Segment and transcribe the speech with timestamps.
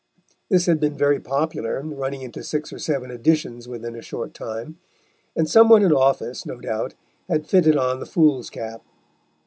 [0.49, 4.79] This had been very popular, running into six or seven editions within a short time,
[5.35, 6.95] and some one in office, no doubt,
[7.27, 8.81] had fitted on the fool's cap.